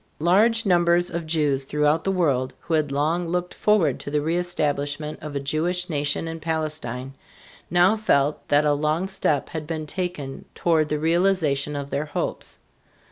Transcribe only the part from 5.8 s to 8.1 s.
nation in Palestine, now